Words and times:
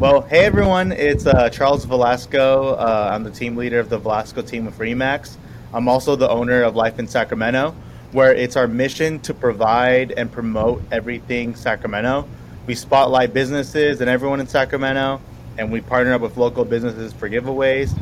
Well, 0.00 0.22
hey 0.22 0.46
everyone, 0.46 0.92
it's 0.92 1.26
uh, 1.26 1.50
Charles 1.50 1.84
Velasco. 1.84 2.72
Uh, 2.72 3.10
I'm 3.12 3.22
the 3.22 3.30
team 3.30 3.54
leader 3.54 3.78
of 3.78 3.90
the 3.90 3.98
Velasco 3.98 4.40
team 4.40 4.64
with 4.64 4.78
Remax. 4.78 5.36
I'm 5.74 5.90
also 5.90 6.16
the 6.16 6.26
owner 6.30 6.62
of 6.62 6.74
Life 6.74 6.98
in 6.98 7.06
Sacramento, 7.06 7.74
where 8.12 8.34
it's 8.34 8.56
our 8.56 8.66
mission 8.66 9.20
to 9.20 9.34
provide 9.34 10.12
and 10.12 10.32
promote 10.32 10.82
everything 10.90 11.54
Sacramento. 11.54 12.26
We 12.66 12.76
spotlight 12.76 13.34
businesses 13.34 14.00
and 14.00 14.08
everyone 14.08 14.40
in 14.40 14.46
Sacramento, 14.46 15.20
and 15.58 15.70
we 15.70 15.82
partner 15.82 16.14
up 16.14 16.22
with 16.22 16.38
local 16.38 16.64
businesses 16.64 17.12
for 17.12 17.28
giveaways 17.28 17.94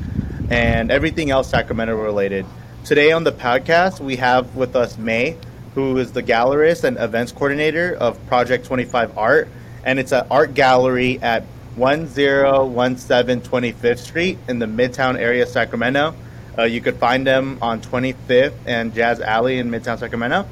and 0.53 0.93
everything 0.93 1.33
else 1.33 1.51
Sacramento 1.51 2.01
related. 2.01 2.46
Today 2.85 3.11
on 3.11 3.25
the 3.25 3.33
podcast, 3.33 3.99
we 3.99 4.15
have 4.15 4.55
with 4.55 4.77
us 4.77 4.96
May, 4.99 5.37
who 5.75 5.99
is 5.99 6.12
the 6.12 6.23
gallerist 6.23 6.85
and 6.85 6.96
events 6.96 7.33
coordinator 7.33 7.96
of 7.96 8.25
Project 8.29 8.67
25 8.67 9.19
Art, 9.19 9.49
and 9.83 9.99
it's 9.99 10.12
an 10.12 10.25
art 10.30 10.55
gallery 10.55 11.19
at 11.23 11.43
1017 11.79 13.40
25th 13.40 13.98
Street 13.98 14.38
in 14.48 14.59
the 14.59 14.66
Midtown 14.66 15.19
area 15.19 15.45
of 15.45 15.48
Sacramento. 15.48 16.14
Uh, 16.59 16.64
you 16.64 16.80
could 16.80 16.96
find 16.96 17.27
them 17.27 17.59
on 17.62 17.80
25th 17.80 18.55
and 18.66 18.95
Jazz 18.95 19.20
Alley 19.20 19.59
in 19.59 19.70
Midtown 19.70 19.98
Sacramento. 19.98 20.46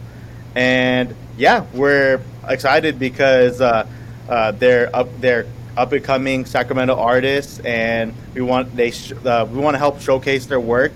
And 0.54 1.14
yeah, 1.36 1.66
we're 1.74 2.22
excited 2.48 2.98
because 2.98 3.60
uh, 3.60 3.86
uh, 4.28 4.52
they're 4.52 4.94
up 4.94 5.08
they're 5.20 5.46
up 5.76 5.92
and 5.92 6.02
coming 6.02 6.46
Sacramento 6.46 6.96
artists, 6.96 7.58
and 7.60 8.14
we 8.34 8.40
want 8.40 8.74
they 8.74 8.92
sh- 8.92 9.12
uh, 9.24 9.46
we 9.50 9.58
want 9.58 9.74
to 9.74 9.78
help 9.78 10.00
showcase 10.00 10.46
their 10.46 10.60
work 10.60 10.92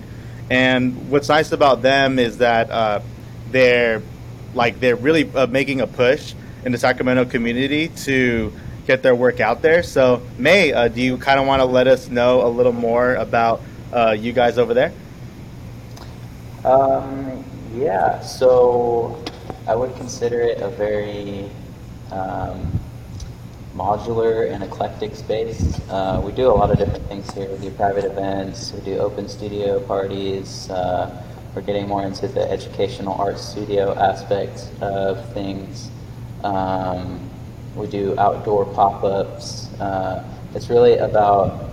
and 0.51 1.09
what's 1.09 1.29
nice 1.29 1.53
about 1.53 1.81
them 1.81 2.19
is 2.19 2.39
that 2.39 2.69
uh, 2.69 2.99
they're 3.51 4.01
like 4.53 4.81
they're 4.81 4.97
really 4.97 5.31
uh, 5.33 5.47
making 5.47 5.79
a 5.79 5.87
push 5.87 6.33
in 6.65 6.73
the 6.73 6.77
Sacramento 6.77 7.23
community 7.23 7.87
to 7.87 8.51
get 8.87 9.03
their 9.03 9.15
work 9.15 9.39
out 9.39 9.61
there. 9.61 9.83
So, 9.83 10.21
May, 10.37 10.73
uh, 10.73 10.87
do 10.87 11.01
you 11.01 11.17
kind 11.17 11.39
of 11.39 11.47
want 11.47 11.61
to 11.61 11.65
let 11.65 11.87
us 11.87 12.09
know 12.09 12.45
a 12.45 12.49
little 12.49 12.73
more 12.73 13.15
about 13.15 13.61
uh, 13.93 14.11
you 14.11 14.33
guys 14.33 14.57
over 14.57 14.73
there? 14.73 14.93
Um, 16.63 17.43
yeah, 17.73 18.19
so 18.19 19.23
I 19.67 19.75
would 19.75 19.95
consider 19.95 20.41
it 20.41 20.61
a 20.61 20.69
very 20.69 21.49
um, 22.11 22.79
modular 23.75 24.51
and 24.51 24.63
eclectic 24.63 25.15
space. 25.15 25.79
Uh, 25.89 26.21
we 26.23 26.31
do 26.33 26.47
a 26.47 26.53
lot 26.53 26.69
of 26.69 26.77
different 26.77 27.07
things 27.07 27.31
here. 27.33 27.49
We 27.49 27.69
do 27.69 27.71
private 27.71 28.05
events, 28.05 28.73
we 28.73 28.81
do 28.81 28.97
open 28.99 29.27
studio 29.27 29.79
parties. 29.79 30.69
Uh, 30.69 31.23
we're 31.55 31.61
getting 31.61 31.87
more 31.87 32.03
into 32.03 32.27
the 32.27 32.49
educational 32.49 33.13
art 33.15 33.37
studio 33.37 33.93
aspect 33.95 34.69
of 34.81 35.33
things. 35.33 35.89
Um, 36.43 37.30
we 37.75 37.87
do 37.87 38.17
outdoor 38.19 38.65
pop-ups. 38.65 39.73
Uh, 39.79 40.23
it's 40.53 40.69
really 40.69 40.97
about 40.97 41.69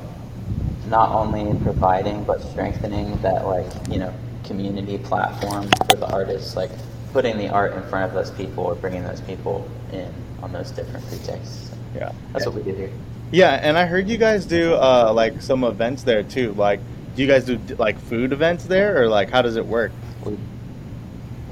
not 0.88 1.10
only 1.10 1.58
providing 1.62 2.24
but 2.24 2.40
strengthening 2.40 3.14
that 3.20 3.46
like 3.46 3.66
you 3.90 3.98
know 3.98 4.12
community 4.44 4.98
platform 4.98 5.68
for 5.88 5.96
the 5.96 6.10
artists, 6.10 6.56
like 6.56 6.70
putting 7.12 7.36
the 7.36 7.48
art 7.48 7.74
in 7.74 7.82
front 7.84 8.04
of 8.04 8.14
those 8.14 8.30
people 8.36 8.64
or 8.64 8.74
bringing 8.74 9.02
those 9.02 9.20
people 9.22 9.68
in 9.92 10.12
on 10.42 10.52
those 10.52 10.70
different 10.70 11.06
pretexts. 11.08 11.70
Yeah, 11.94 12.12
That's 12.32 12.46
what 12.46 12.54
we 12.54 12.62
did 12.62 12.76
here. 12.76 12.92
Yeah, 13.30 13.60
and 13.62 13.76
I 13.76 13.86
heard 13.86 14.08
you 14.08 14.16
guys 14.16 14.46
do 14.46 14.74
uh, 14.74 15.12
like 15.14 15.42
some 15.42 15.64
events 15.64 16.02
there 16.02 16.22
too. 16.22 16.52
Like, 16.54 16.80
do 17.14 17.22
you 17.22 17.28
guys 17.28 17.44
do 17.44 17.58
like 17.76 17.98
food 17.98 18.32
events 18.32 18.64
there, 18.64 19.02
or 19.02 19.08
like 19.08 19.30
how 19.30 19.42
does 19.42 19.56
it 19.56 19.66
work? 19.66 19.92
We, 20.24 20.38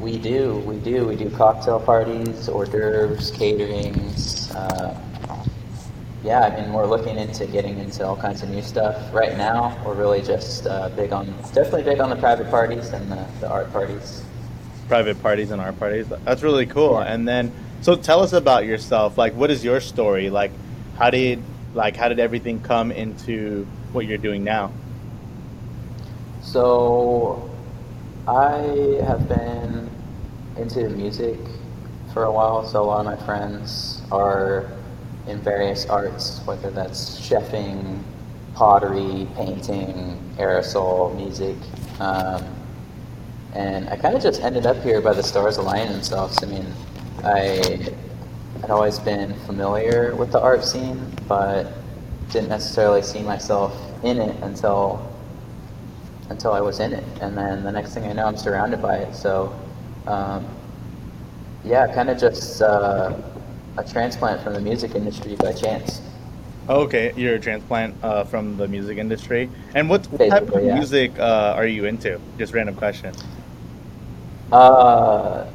we 0.00 0.19
do, 0.19 0.56
we 0.66 0.77
do, 0.77 1.06
we 1.06 1.16
do 1.16 1.28
cocktail 1.31 1.81
parties, 1.81 2.48
hors 2.48 2.69
d'oeuvres, 2.69 3.31
caterings. 3.33 4.36
Uh, 4.57 4.95
yeah, 6.25 6.41
I 6.41 6.61
mean, 6.61 6.73
we're 6.73 6.87
looking 6.87 7.19
into 7.19 7.47
getting 7.47 7.79
into 7.79 8.05
all 8.05 8.17
kinds 8.17 8.43
of 8.43 8.49
new 8.49 8.62
stuff. 8.62 9.12
Right 9.12 9.37
now, 9.37 9.81
we're 9.85 9.95
really 9.95 10.23
just 10.23 10.67
uh, 10.67 10.89
big 10.91 11.12
on, 11.12 11.27
definitely 11.53 11.85
big 11.85 12.01
on 12.01 12.11
the 12.11 12.17
private 12.17 12.51
parties 12.51 12.89
and 12.89 13.12
the, 13.12 13.27
the 13.41 13.49
art 13.49 13.71
parties. 13.73 14.25
Private 14.89 15.22
parties 15.22 15.50
and 15.50 15.61
art 15.61 15.78
parties. 15.78 16.06
That's 16.25 16.43
really 16.43 16.66
cool. 16.66 16.95
Yeah. 16.95 17.12
And 17.12 17.28
then, 17.28 17.53
so 17.83 17.97
tell 17.97 18.22
us 18.22 18.33
about 18.33 18.65
yourself. 18.65 19.19
Like, 19.19 19.34
what 19.34 19.50
is 19.50 19.62
your 19.62 19.81
story? 19.81 20.31
Like, 20.31 20.53
how 20.99 21.11
did 21.11 21.43
like 21.75 21.95
how 21.95 22.09
did 22.09 22.19
everything 22.19 22.61
come 22.61 22.91
into 22.91 23.66
what 23.93 24.06
you're 24.06 24.16
doing 24.16 24.43
now? 24.43 24.72
So, 26.41 27.50
I 28.27 29.03
have 29.05 29.28
been 29.28 29.91
into 30.56 30.89
music 30.89 31.39
for 32.16 32.25
a 32.25 32.32
while, 32.32 32.65
so 32.65 32.82
a 32.82 32.87
lot 32.87 33.00
of 33.00 33.04
my 33.04 33.27
friends 33.27 34.00
are 34.10 34.71
in 35.27 35.38
various 35.38 35.84
arts, 35.84 36.41
whether 36.47 36.71
that's 36.71 37.21
chefing, 37.21 38.03
pottery, 38.54 39.28
painting, 39.37 40.19
aerosol, 40.38 41.15
music. 41.15 41.56
Um, 42.00 42.43
and 43.53 43.87
I 43.91 43.97
kind 43.97 44.16
of 44.16 44.22
just 44.22 44.41
ended 44.41 44.65
up 44.65 44.82
here 44.82 45.03
by 45.03 45.12
the 45.12 45.22
stars 45.22 45.59
aligning 45.59 45.93
themselves. 45.93 46.43
I 46.43 46.47
mean, 46.47 46.65
I 47.22 47.93
had 48.62 48.71
always 48.71 48.98
been 48.98 49.34
familiar 49.41 50.15
with 50.15 50.33
the 50.33 50.41
art 50.41 50.65
scene, 50.65 51.15
but 51.28 51.71
didn't 52.31 52.48
necessarily 52.48 53.03
see 53.03 53.21
myself 53.21 53.78
in 54.03 54.19
it 54.21 54.43
until 54.43 55.06
until 56.31 56.54
I 56.54 56.62
was 56.62 56.81
in 56.81 56.94
it. 56.94 57.04
And 57.21 57.37
then 57.37 57.62
the 57.62 57.72
next 57.72 57.93
thing 57.93 58.04
I 58.04 58.15
know, 58.15 58.25
I'm 58.25 58.38
surrounded 58.38 58.81
by 58.81 59.00
it. 59.00 59.15
So, 59.15 59.54
um, 60.06 60.56
yeah, 61.66 61.93
kind 61.93 62.09
of 62.09 62.19
just 62.19 62.62
uh, 62.62 63.15
a 63.77 63.84
transplant 63.84 64.43
from 64.43 64.54
the 64.54 64.60
music 64.60 64.94
industry 64.94 65.34
by 65.37 65.53
chance. 65.53 66.00
Okay, 66.69 67.12
you're 67.16 67.34
a 67.34 67.41
transplant 67.41 67.94
uh, 68.03 68.25
from 68.25 68.56
the 68.56 68.66
music 68.66 68.99
industry. 68.99 69.49
And 69.75 69.88
what, 69.88 70.06
what 70.06 70.28
type 70.28 70.49
of 70.49 70.65
yeah. 70.65 70.75
music 70.75 71.19
uh, 71.19 71.54
are 71.56 71.66
you 71.66 71.84
into? 71.84 72.21
Just 72.38 72.54
random 72.54 72.75
question. 72.75 73.15
Uh, 74.50 75.47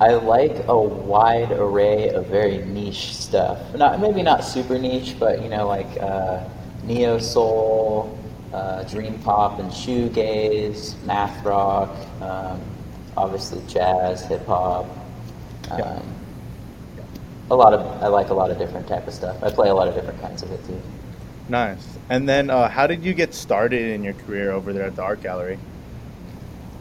I 0.00 0.14
like 0.14 0.68
a 0.68 0.78
wide 0.78 1.52
array 1.52 2.10
of 2.10 2.26
very 2.26 2.58
niche 2.58 3.16
stuff. 3.16 3.74
Not 3.74 4.00
maybe 4.00 4.22
not 4.22 4.44
super 4.44 4.78
niche, 4.78 5.16
but 5.18 5.42
you 5.42 5.48
know, 5.48 5.66
like 5.66 6.00
uh, 6.00 6.44
neo 6.84 7.18
soul, 7.18 8.18
uh, 8.52 8.84
dream 8.84 9.18
pop, 9.20 9.58
and 9.58 9.70
shoegaze, 9.70 11.02
math 11.04 11.44
rock, 11.44 11.96
um, 12.20 12.60
obviously 13.16 13.62
jazz, 13.66 14.24
hip 14.26 14.46
hop. 14.46 14.86
Um, 15.70 15.80
Yeah. 15.80 17.02
A 17.50 17.54
lot 17.54 17.74
of 17.74 17.80
I 18.02 18.08
like 18.08 18.30
a 18.30 18.34
lot 18.34 18.50
of 18.50 18.58
different 18.58 18.88
type 18.88 19.06
of 19.06 19.14
stuff. 19.14 19.42
I 19.42 19.50
play 19.50 19.68
a 19.68 19.74
lot 19.74 19.88
of 19.88 19.94
different 19.94 20.20
kinds 20.20 20.42
of 20.42 20.50
it 20.50 20.64
too. 20.66 20.80
Nice. 21.48 21.86
And 22.08 22.28
then, 22.28 22.50
uh, 22.50 22.68
how 22.68 22.86
did 22.86 23.04
you 23.04 23.14
get 23.14 23.34
started 23.34 23.82
in 23.82 24.02
your 24.02 24.14
career 24.14 24.50
over 24.52 24.72
there 24.72 24.84
at 24.84 24.96
the 24.96 25.02
art 25.02 25.22
gallery? 25.22 25.58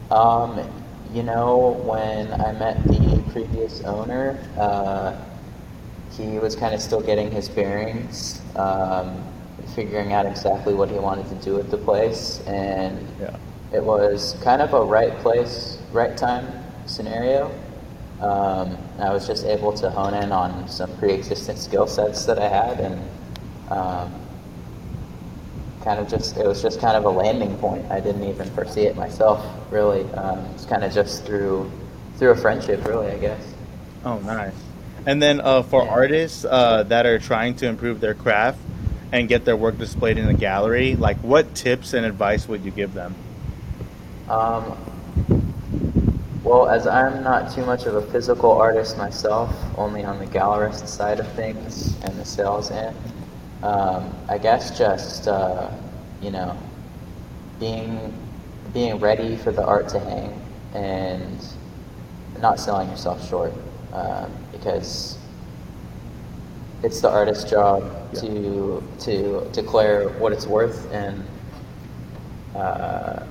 Um, 0.09 0.59
you 1.13 1.23
know, 1.23 1.79
when 1.85 2.31
I 2.33 2.51
met 2.53 2.83
the 2.85 3.23
previous 3.31 3.81
owner, 3.83 4.37
uh, 4.57 5.15
he 6.11 6.39
was 6.39 6.55
kind 6.55 6.73
of 6.73 6.81
still 6.81 7.01
getting 7.01 7.29
his 7.31 7.49
bearings, 7.49 8.41
um, 8.55 9.23
figuring 9.75 10.13
out 10.13 10.25
exactly 10.25 10.73
what 10.73 10.89
he 10.89 10.97
wanted 10.97 11.27
to 11.29 11.35
do 11.35 11.55
with 11.55 11.69
the 11.69 11.77
place, 11.77 12.41
and 12.47 12.97
Yeah. 13.19 13.31
it 13.73 13.83
was 13.83 14.35
kind 14.41 14.61
of 14.61 14.73
a 14.73 14.81
right 14.81 15.17
place, 15.19 15.77
right 15.91 16.15
time 16.15 16.47
scenario. 16.85 17.51
Um, 18.21 18.77
I 18.99 19.11
was 19.11 19.27
just 19.27 19.45
able 19.45 19.73
to 19.73 19.89
hone 19.89 20.13
in 20.13 20.31
on 20.31 20.67
some 20.69 20.95
pre-existing 20.97 21.57
skill 21.57 21.87
sets 21.87 22.25
that 22.25 22.39
I 22.39 22.47
had, 22.47 22.79
and 22.79 23.01
um, 23.69 24.13
kind 25.83 25.99
of 25.99 26.07
just 26.07 26.37
it 26.37 26.47
was 26.47 26.61
just 26.61 26.79
kind 26.79 26.95
of 26.97 27.05
a 27.05 27.09
landing 27.09 27.57
point. 27.57 27.85
I 27.91 27.99
didn't 27.99 28.23
even 28.23 28.49
foresee 28.51 28.83
it 28.83 28.95
myself, 28.95 29.45
really. 29.71 30.03
Um, 30.13 30.39
it's 30.55 30.65
kind 30.65 30.83
of 30.83 30.93
just 30.93 31.25
through 31.25 31.71
through 32.17 32.31
a 32.31 32.35
friendship, 32.37 32.85
really, 32.85 33.07
I 33.11 33.17
guess. 33.17 33.53
Oh, 34.05 34.19
nice. 34.19 34.53
And 35.05 35.21
then 35.21 35.41
uh, 35.41 35.61
for 35.63 35.83
Yeah. 35.83 35.91
artists 35.91 36.45
uh, 36.45 36.83
that 36.83 37.05
are 37.05 37.19
trying 37.19 37.55
to 37.55 37.67
improve 37.67 37.99
their 37.99 38.13
craft 38.13 38.59
and 39.11 39.27
get 39.27 39.45
their 39.45 39.57
work 39.57 39.77
displayed 39.77 40.17
in 40.17 40.27
a 40.27 40.33
gallery, 40.33 40.95
like 40.95 41.17
what 41.17 41.53
tips 41.53 41.93
and 41.93 42.05
advice 42.05 42.47
would 42.47 42.63
you 42.63 42.71
give 42.71 42.93
them? 42.93 43.13
Um, 44.29 44.75
well, 46.45 46.69
as 46.69 46.85
I'm 46.85 47.23
not 47.23 47.51
too 47.51 47.65
much 47.65 47.85
of 47.87 47.95
a 47.95 48.01
physical 48.03 48.51
artist 48.51 48.97
myself, 48.97 49.51
only 49.77 50.03
on 50.05 50.19
the 50.19 50.27
gallerist 50.27 50.87
side 50.87 51.19
of 51.19 51.27
things 51.33 51.95
and 52.03 52.13
the 52.19 52.25
sales 52.25 52.69
end, 52.71 52.95
um, 53.63 54.13
I 54.29 54.37
guess 54.37 54.77
just 54.77 55.27
uh, 55.27 55.69
you 56.21 56.29
know 56.31 56.55
being 57.59 58.13
being 58.73 58.99
ready 58.99 59.35
for 59.37 59.51
the 59.51 59.65
art 59.65 59.87
to 59.89 59.99
hang 59.99 60.39
and 60.75 61.43
not 62.41 62.59
selling 62.59 62.89
yourself 62.89 63.27
short 63.27 63.53
um, 63.93 64.31
because 64.51 65.17
it's 66.83 67.01
the 67.01 67.09
artist's 67.09 67.49
job 67.49 67.83
Yeah. 68.13 68.19
to 68.21 68.83
to 68.99 69.49
declare 69.51 70.09
what 70.19 70.31
it's 70.31 70.45
worth 70.45 70.91
and 70.91 71.23
uh, 72.55 73.25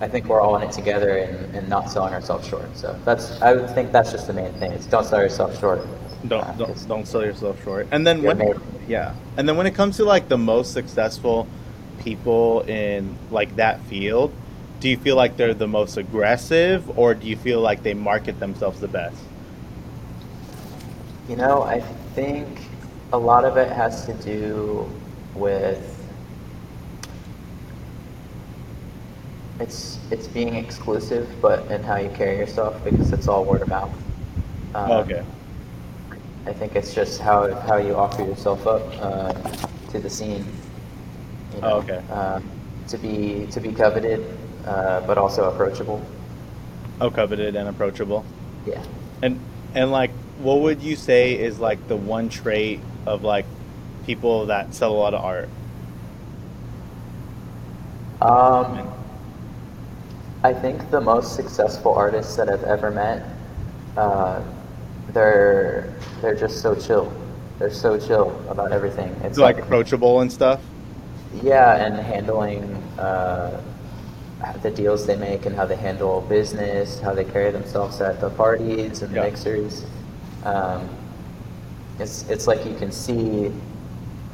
I 0.00 0.08
think 0.08 0.26
we're 0.26 0.40
all 0.40 0.56
in 0.56 0.62
it 0.62 0.72
together 0.72 1.18
and, 1.18 1.54
and 1.54 1.68
not 1.68 1.90
selling 1.90 2.14
ourselves 2.14 2.48
short. 2.48 2.74
So 2.76 2.98
that's 3.04 3.40
I 3.42 3.52
would 3.52 3.70
think 3.70 3.92
that's 3.92 4.10
just 4.10 4.26
the 4.26 4.32
main 4.32 4.52
thing. 4.54 4.72
Is 4.72 4.86
don't 4.86 5.04
sell 5.04 5.20
yourself 5.20 5.58
short. 5.60 5.86
Don't 6.26 6.42
uh, 6.42 6.52
don't 6.52 6.88
don't 6.88 7.06
sell 7.06 7.24
yourself 7.24 7.62
short. 7.62 7.86
And 7.90 8.06
then 8.06 8.22
when 8.22 8.38
made- 8.38 8.56
yeah, 8.88 9.14
and 9.36 9.48
then 9.48 9.56
when 9.56 9.66
it 9.66 9.74
comes 9.74 9.96
to 9.98 10.04
like 10.04 10.28
the 10.28 10.38
most 10.38 10.72
successful 10.72 11.46
people 11.98 12.62
in 12.62 13.16
like 13.30 13.54
that 13.56 13.80
field, 13.82 14.32
do 14.80 14.88
you 14.88 14.96
feel 14.96 15.16
like 15.16 15.36
they're 15.36 15.52
the 15.54 15.68
most 15.68 15.98
aggressive, 15.98 16.98
or 16.98 17.14
do 17.14 17.26
you 17.26 17.36
feel 17.36 17.60
like 17.60 17.82
they 17.82 17.92
market 17.92 18.40
themselves 18.40 18.80
the 18.80 18.88
best? 18.88 19.16
You 21.28 21.36
know, 21.36 21.62
I 21.62 21.80
think 22.14 22.48
a 23.12 23.18
lot 23.18 23.44
of 23.44 23.58
it 23.58 23.70
has 23.70 24.06
to 24.06 24.14
do 24.14 24.90
with 25.34 25.99
it's 29.60 29.98
it's 30.10 30.26
being 30.26 30.54
exclusive, 30.54 31.28
but 31.40 31.70
in 31.70 31.82
how 31.82 31.96
you 31.96 32.08
carry 32.10 32.38
yourself 32.38 32.82
because 32.82 33.12
it's 33.12 33.28
all 33.28 33.44
word 33.44 33.62
of 33.62 33.68
mouth. 33.68 33.92
Um, 34.74 34.90
okay. 34.90 35.24
I 36.46 36.52
think 36.52 36.74
it's 36.74 36.94
just 36.94 37.20
how 37.20 37.54
how 37.60 37.76
you 37.76 37.94
offer 37.94 38.22
yourself 38.22 38.66
up 38.66 38.82
uh, 39.00 39.32
to 39.90 39.98
the 39.98 40.08
scene. 40.08 40.44
You 41.54 41.60
know, 41.60 41.68
Oh, 41.68 41.78
okay. 41.78 41.98
Um, 42.10 42.48
to 42.88 42.98
be 42.98 43.46
to 43.50 43.60
be 43.60 43.72
coveted, 43.72 44.26
uh, 44.66 45.02
but 45.06 45.18
also 45.18 45.50
approachable. 45.50 46.04
Oh, 47.00 47.10
coveted 47.10 47.56
and 47.56 47.68
approachable. 47.68 48.24
Yeah. 48.66 48.82
And 49.22 49.38
and 49.74 49.92
like, 49.92 50.10
what 50.38 50.60
would 50.60 50.82
you 50.82 50.96
say 50.96 51.38
is 51.38 51.58
like 51.58 51.86
the 51.88 51.96
one 51.96 52.28
trait 52.30 52.80
of 53.06 53.22
like 53.22 53.44
people 54.06 54.46
that 54.46 54.74
sell 54.74 54.92
a 54.92 54.98
lot 54.98 55.14
of 55.14 55.22
art? 55.22 55.48
Um, 58.22 58.92
I 60.42 60.54
think 60.54 60.90
the 60.90 61.00
most 61.00 61.36
successful 61.36 61.92
artists 61.94 62.36
that 62.36 62.48
I've 62.48 62.64
ever 62.64 62.90
met, 62.90 63.22
uh, 63.96 64.42
they're 65.12 65.92
they're 66.22 66.34
just 66.34 66.62
so 66.62 66.74
chill. 66.74 67.12
They're 67.58 67.70
so 67.72 67.98
chill 67.98 68.30
about 68.48 68.72
everything. 68.72 69.10
It's 69.16 69.24
It's 69.24 69.38
like 69.38 69.58
approachable 69.58 70.20
and 70.20 70.32
stuff. 70.32 70.60
yeah, 71.42 71.84
and 71.84 71.94
handling 71.96 72.62
uh, 72.98 73.60
the 74.62 74.70
deals 74.70 75.06
they 75.06 75.16
make 75.16 75.44
and 75.44 75.54
how 75.54 75.66
they 75.66 75.76
handle 75.76 76.22
business, 76.22 77.00
how 77.00 77.12
they 77.14 77.24
carry 77.24 77.50
themselves 77.50 78.00
at 78.00 78.20
the 78.20 78.30
parties 78.30 79.02
and 79.02 79.14
Yeah. 79.14 79.24
mixers. 79.24 79.84
Um, 80.44 80.88
it's 81.98 82.24
it's 82.30 82.46
like 82.46 82.64
you 82.64 82.74
can 82.76 82.90
see 82.92 83.52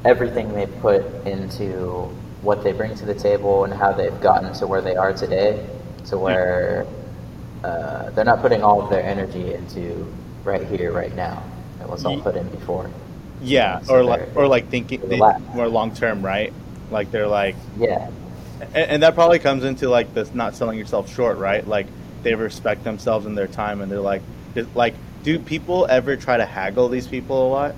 everything 0.05 0.53
they 0.53 0.67
put 0.67 1.03
into 1.26 2.08
what 2.43 2.62
they 2.62 2.70
bring 2.70 2.94
to 2.94 3.05
the 3.05 3.14
table 3.14 3.64
and 3.64 3.75
how 3.75 3.91
they've 3.93 4.20
gotten 4.20 4.53
to 4.53 4.67
where 4.69 4.81
they 4.81 4.94
are 4.94 5.12
today, 5.12 5.67
to 6.06 6.19
where 6.19 6.87
uh, 7.64 8.11
they're 8.11 8.25
not 8.25 8.41
putting 8.41 8.62
all 8.62 8.82
of 8.82 8.91
their 8.91 9.03
energy 9.03 9.55
into 9.55 10.12
right 10.44 10.67
here, 10.67 10.93
right 10.93 11.14
now. 11.14 11.43
It 11.81 11.88
was 11.88 12.05
all 12.05 12.20
put 12.20 12.37
in 12.37 12.49
before. 12.49 12.91
Yeah, 13.43 13.81
So 13.81 13.97
or 13.97 14.05
like 14.05 14.35
or 14.35 14.49
like 14.49 14.69
thinking 14.69 15.06
they, 15.08 15.19
more 15.19 15.69
long 15.69 15.94
term, 15.94 16.25
right? 16.25 16.53
Like 16.91 17.11
they're 17.11 17.26
like, 17.29 17.56
Yeah, 17.79 18.11
and, 18.61 18.75
and 18.76 19.03
that 19.03 19.14
probably 19.14 19.38
comes 19.38 19.64
into 19.64 19.88
like 19.88 20.12
this 20.14 20.35
not 20.35 20.55
selling 20.55 20.79
yourself 20.79 21.12
short, 21.12 21.38
right? 21.38 21.67
Like 21.67 21.87
they 22.23 22.35
respect 22.35 22.85
themselves 22.85 23.26
and 23.26 23.37
their 23.37 23.47
time, 23.47 23.81
and 23.81 23.91
they're 23.91 24.00
like, 24.00 24.23
like, 24.75 24.94
do 25.23 25.38
people 25.38 25.87
ever 25.88 26.17
try 26.17 26.37
to 26.37 26.47
haggle 26.47 26.88
these 26.88 27.06
people 27.06 27.47
a 27.47 27.50
lot? 27.50 27.75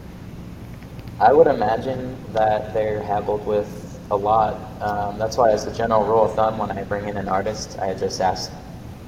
I 1.20 1.32
would 1.32 1.48
imagine 1.48 2.16
that 2.32 2.72
they're 2.72 3.02
haggled 3.02 3.44
with 3.44 3.88
a 4.10 4.16
lot. 4.16 4.55
Um, 4.81 5.19
that's 5.19 5.37
why, 5.37 5.50
as 5.50 5.66
a 5.66 5.75
general 5.75 6.05
rule 6.05 6.25
of 6.25 6.34
thumb, 6.34 6.58
when 6.58 6.70
I 6.70 6.82
bring 6.84 7.08
in 7.08 7.16
an 7.16 7.28
artist, 7.28 7.78
I 7.78 7.94
just 7.94 8.20
ask, 8.20 8.50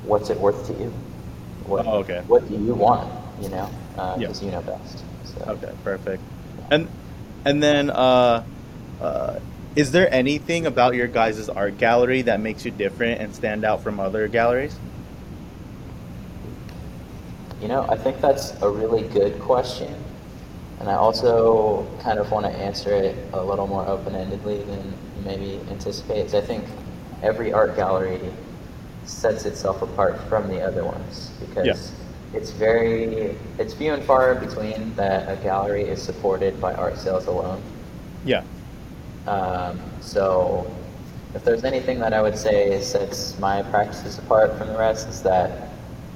"What's 0.04 0.30
it 0.30 0.38
worth 0.38 0.66
to 0.68 0.72
you? 0.74 0.92
What, 1.66 1.86
Oh, 1.86 1.98
okay. 2.00 2.22
What 2.26 2.48
do 2.48 2.54
you 2.54 2.74
want? 2.74 3.08
You 3.40 3.48
know, 3.50 3.68
because 3.94 4.42
Yeah. 4.42 4.46
you 4.46 4.52
know 4.52 4.62
best." 4.62 5.02
So, 5.24 5.44
Okay, 5.52 5.72
perfect. 5.84 6.22
And 6.70 6.88
and 7.44 7.62
then, 7.62 7.90
uh, 7.90 8.42
uh, 9.00 9.38
is 9.76 9.92
there 9.92 10.12
anything 10.12 10.66
about 10.66 10.94
your 10.94 11.06
guys' 11.06 11.48
art 11.48 11.78
gallery 11.78 12.22
that 12.22 12.40
makes 12.40 12.64
you 12.64 12.70
different 12.70 13.20
and 13.20 13.34
stand 13.34 13.64
out 13.64 13.82
from 13.82 14.00
other 14.00 14.28
galleries? 14.28 14.76
You 17.62 17.68
know, 17.68 17.86
I 17.88 17.96
think 17.96 18.20
that's 18.20 18.54
a 18.62 18.68
really 18.68 19.02
good 19.02 19.38
question. 19.40 19.94
And 20.80 20.88
I 20.88 20.94
also 20.94 21.86
kind 22.02 22.18
of 22.18 22.30
want 22.30 22.46
to 22.46 22.52
answer 22.52 22.90
it 22.94 23.14
a 23.34 23.44
little 23.44 23.66
more 23.66 23.86
open 23.86 24.14
endedly 24.14 24.66
than 24.66 24.94
maybe 25.24 25.60
anticipates. 25.70 26.32
I 26.32 26.40
think 26.40 26.64
every 27.22 27.52
art 27.52 27.76
gallery 27.76 28.18
sets 29.04 29.44
itself 29.44 29.82
apart 29.82 30.18
from 30.28 30.48
the 30.48 30.62
other 30.62 30.84
ones 30.84 31.30
because 31.40 31.66
Yeah. 31.66 32.38
it's 32.38 32.50
very, 32.50 33.36
it's 33.58 33.74
few 33.74 33.92
and 33.92 34.02
far 34.02 34.34
between 34.34 34.94
that 34.96 35.28
a 35.30 35.36
gallery 35.42 35.82
is 35.82 36.00
supported 36.00 36.58
by 36.60 36.72
art 36.74 36.96
sales 36.96 37.26
alone. 37.26 37.60
Yeah. 38.24 38.42
Um, 39.26 39.78
so, 40.00 40.66
if 41.34 41.44
there's 41.44 41.64
anything 41.64 41.98
that 42.00 42.14
I 42.14 42.22
would 42.22 42.38
say 42.38 42.80
sets 42.80 43.38
my 43.38 43.62
practices 43.64 44.18
apart 44.18 44.56
from 44.56 44.68
the 44.68 44.78
rest, 44.78 45.08
is 45.08 45.22
that 45.22 45.68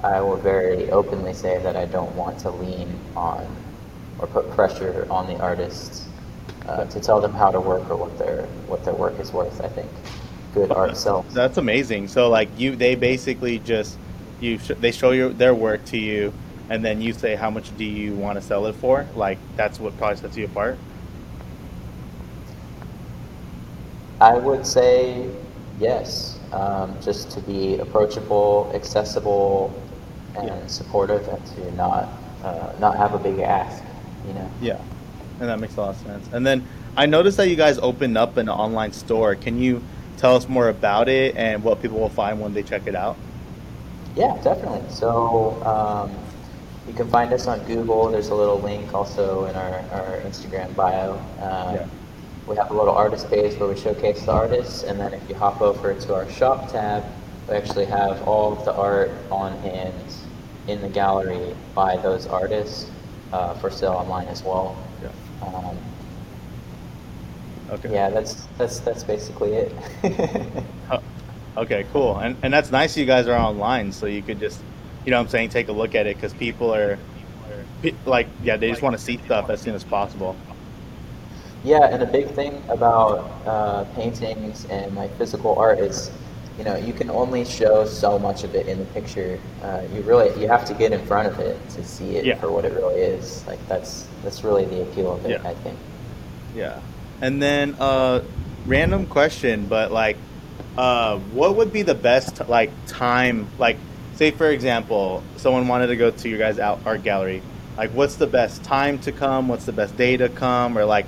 I 0.03 0.21
will 0.21 0.37
very 0.37 0.89
openly 0.89 1.33
say 1.33 1.59
that 1.61 1.75
I 1.75 1.85
don't 1.85 2.13
want 2.15 2.39
to 2.39 2.49
lean 2.49 2.93
on 3.15 3.45
or 4.19 4.27
put 4.27 4.49
pressure 4.51 5.07
on 5.09 5.27
the 5.27 5.39
artists 5.39 6.07
uh, 6.67 6.85
to 6.85 6.99
tell 6.99 7.21
them 7.21 7.33
how 7.33 7.51
to 7.51 7.59
work 7.59 7.89
or 7.89 7.97
what 7.97 8.17
their 8.17 8.43
what 8.67 8.83
their 8.85 8.93
work 8.95 9.19
is 9.19 9.31
worth. 9.33 9.61
I 9.61 9.67
think 9.67 9.89
good 10.53 10.71
art 10.71 10.97
sells. 10.97 11.25
That's 11.33 11.57
amazing. 11.57 12.07
So 12.07 12.29
like 12.29 12.49
you, 12.57 12.75
they 12.75 12.95
basically 12.95 13.59
just 13.59 13.97
you 14.39 14.57
sh- 14.59 14.71
they 14.79 14.91
show 14.91 15.11
you 15.11 15.33
their 15.33 15.53
work 15.55 15.85
to 15.85 15.97
you, 15.97 16.33
and 16.69 16.83
then 16.83 17.01
you 17.01 17.13
say 17.13 17.35
how 17.35 17.49
much 17.49 17.75
do 17.77 17.83
you 17.85 18.13
want 18.15 18.37
to 18.37 18.41
sell 18.41 18.65
it 18.67 18.75
for? 18.75 19.05
Like 19.15 19.37
that's 19.55 19.79
what 19.79 19.97
probably 19.97 20.17
sets 20.17 20.37
you 20.37 20.45
apart. 20.45 20.77
I 24.21 24.35
would 24.37 24.65
say 24.65 25.29
yes, 25.79 26.39
um, 26.53 26.95
just 27.01 27.31
to 27.31 27.41
be 27.41 27.77
approachable, 27.79 28.71
accessible, 28.73 29.73
and 30.35 30.47
Yeah. 30.47 30.67
supportive, 30.67 31.27
and 31.27 31.45
to 31.47 31.71
not 31.75 32.09
uh, 32.43 32.73
not 32.79 32.95
have 32.97 33.13
a 33.13 33.19
big 33.19 33.39
ask. 33.39 33.83
You 34.27 34.33
know. 34.33 34.51
Yeah, 34.61 34.81
and 35.39 35.49
that 35.49 35.59
makes 35.59 35.75
a 35.77 35.81
lot 35.81 35.89
of 35.95 36.01
sense. 36.01 36.27
And 36.31 36.45
then 36.45 36.67
I 36.97 37.05
noticed 37.05 37.37
that 37.37 37.49
you 37.49 37.55
guys 37.55 37.77
opened 37.79 38.17
up 38.17 38.37
an 38.37 38.49
online 38.49 38.93
store. 38.93 39.35
Can 39.35 39.59
you 39.59 39.83
tell 40.17 40.35
us 40.35 40.47
more 40.47 40.69
about 40.69 41.09
it 41.09 41.35
and 41.35 41.63
what 41.63 41.81
people 41.81 41.99
will 41.99 42.09
find 42.09 42.39
when 42.39 42.53
they 42.53 42.63
check 42.63 42.87
it 42.87 42.95
out? 42.95 43.17
Yeah, 44.15 44.39
definitely. 44.41 44.89
So 44.89 45.61
um, 45.63 46.15
you 46.87 46.93
can 46.93 47.09
find 47.09 47.33
us 47.33 47.47
on 47.47 47.59
Google. 47.65 48.09
There's 48.09 48.29
a 48.29 48.35
little 48.35 48.59
link 48.59 48.93
also 48.93 49.45
in 49.45 49.55
our, 49.55 49.73
our 49.91 50.21
Instagram 50.21 50.73
bio. 50.75 51.13
Um, 51.41 51.75
Yeah. 51.75 51.87
We 52.47 52.55
have 52.57 52.69
a 52.69 52.75
little 52.75 52.93
artist 52.93 53.27
page 53.31 53.59
where 53.59 53.67
we 53.67 53.75
showcase 53.75 54.23
the 54.23 54.31
artists, 54.31 54.83
and 54.83 54.99
then 54.99 55.15
if 55.15 55.27
you 55.27 55.33
hop 55.33 55.61
over 55.61 55.95
to 55.95 56.13
our 56.13 56.29
shop 56.29 56.71
tab, 56.71 57.03
we 57.49 57.55
actually 57.55 57.85
have 57.85 58.21
all 58.27 58.53
of 58.53 58.63
the 58.65 58.73
art 58.75 59.09
on 59.31 59.57
hand 59.61 59.95
in 60.67 60.79
the 60.79 60.87
gallery 60.89 61.55
by 61.73 61.97
those 61.97 62.27
artists 62.27 62.91
uh, 63.33 63.53
for 63.55 63.69
sale 63.69 63.93
online 63.93 64.27
as 64.27 64.43
well. 64.43 64.77
Yeah. 65.01 65.47
Um, 65.47 65.77
Okay. 67.71 67.91
yeah, 67.91 68.11
that's 68.11 68.45
that's 68.59 68.79
that's 68.79 69.03
basically 69.03 69.53
it. 69.53 69.71
Oh, 70.91 70.99
Okay, 71.57 71.85
cool. 71.93 72.19
And 72.19 72.35
and 72.43 72.53
that's 72.53 72.71
nice. 72.71 72.95
You 72.95 73.05
guys 73.05 73.27
are 73.27 73.37
online, 73.37 73.91
so 73.91 74.05
you 74.05 74.21
could 74.21 74.39
just, 74.39 74.61
you 75.03 75.11
know, 75.11 75.17
what 75.17 75.23
I'm 75.23 75.29
saying, 75.29 75.49
take 75.49 75.69
a 75.69 75.71
look 75.71 75.95
at 75.95 76.05
it 76.05 76.15
because 76.15 76.33
people 76.33 76.73
are, 76.75 76.99
like, 78.05 78.27
yeah, 78.43 78.57
they 78.57 78.69
just 78.69 78.81
want 78.81 78.95
to 78.95 79.01
see 79.01 79.17
stuff 79.25 79.49
as 79.49 79.61
soon 79.61 79.73
as 79.73 79.83
possible. 79.83 80.35
Yeah, 81.63 81.85
and 81.85 82.03
a 82.03 82.05
big 82.05 82.27
thing 82.27 82.61
about 82.69 83.31
uh, 83.47 83.85
paintings 83.95 84.65
and 84.65 84.95
like 84.95 85.15
physical 85.17 85.57
art 85.57 85.79
is, 85.79 86.11
you 86.57 86.63
know, 86.63 86.75
you 86.77 86.93
can 86.93 87.09
only 87.09 87.43
show 87.43 87.85
so 87.85 88.17
much 88.17 88.43
of 88.43 88.55
it 88.55 88.67
in 88.67 88.79
the 88.79 88.85
picture. 88.85 89.39
Uh, 89.61 89.81
you 89.93 90.01
really 90.01 90.29
you 90.41 90.47
have 90.47 90.65
to 90.65 90.73
get 90.73 90.91
in 90.93 91.05
front 91.05 91.27
of 91.27 91.39
it 91.39 91.57
to 91.71 91.83
see 91.83 92.15
it 92.15 92.25
Yeah. 92.25 92.35
for 92.39 92.51
what 92.51 92.65
it 92.65 92.73
really 92.73 92.95
is. 93.01 93.45
Like 93.45 93.59
that's 93.67 94.07
that's 94.23 94.43
really 94.43 94.65
the 94.65 94.81
appeal 94.83 95.13
of 95.13 95.25
it, 95.25 95.31
Yeah. 95.31 95.49
I 95.49 95.53
think. 95.55 95.77
Yeah. 96.55 96.79
And 97.21 97.41
then, 97.41 97.75
uh, 97.79 98.21
random 98.65 99.05
question, 99.05 99.65
but 99.67 99.91
like, 99.91 100.17
uh, 100.77 101.17
what 101.33 101.55
would 101.55 101.71
be 101.73 101.81
the 101.81 101.95
best 101.95 102.47
like 102.47 102.71
time? 102.87 103.47
Like, 103.59 103.77
say 104.15 104.31
for 104.31 104.49
example, 104.49 105.23
someone 105.37 105.67
wanted 105.67 105.87
to 105.87 105.95
go 105.97 106.11
to 106.11 106.29
your 106.29 106.39
guys' 106.39 106.59
out 106.59 106.79
art 106.85 107.03
gallery. 107.03 107.41
Like, 107.77 107.91
what's 107.91 108.15
the 108.15 108.27
best 108.27 108.63
time 108.63 108.99
to 108.99 109.11
come? 109.11 109.49
What's 109.49 109.65
the 109.65 109.73
best 109.73 109.97
day 109.97 110.15
to 110.15 110.29
come? 110.29 110.77
Or 110.77 110.85
like, 110.85 111.05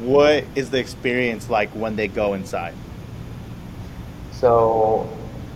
what 0.00 0.44
is 0.54 0.70
the 0.70 0.78
experience 0.78 1.50
like 1.50 1.68
when 1.70 1.96
they 1.96 2.08
go 2.08 2.32
inside? 2.32 2.74
So 4.40 5.08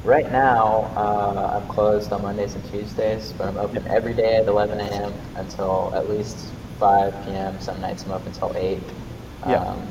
right 0.04 0.30
now 0.32 0.92
uh, 0.96 1.60
I'm 1.60 1.68
closed 1.68 2.12
on 2.12 2.22
Mondays 2.22 2.54
and 2.54 2.64
Tuesdays, 2.64 3.32
but 3.32 3.46
I'm 3.48 3.56
open 3.58 3.86
every 3.88 4.12
day 4.14 4.36
at 4.38 4.46
11 4.48 4.80
a.m. 4.80 5.12
until 5.36 5.92
at 5.94 6.08
least 6.08 6.52
5 6.80 7.24
p.m. 7.24 7.60
Some 7.60 7.80
nights 7.80 8.04
I'm 8.04 8.12
open 8.12 8.28
until 8.28 8.52
8. 8.56 8.82
Yeah. 9.46 9.58
Um, 9.60 9.86